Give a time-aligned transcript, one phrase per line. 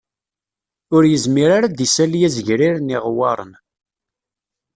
[0.95, 3.51] Ur yezmir ara ad d-isali azegrir n iɣewwaṛen